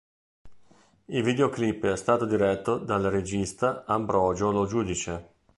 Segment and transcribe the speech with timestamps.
[1.09, 5.29] Il videoclip è stato diretto dal regista Ambrogio Lo Giudice.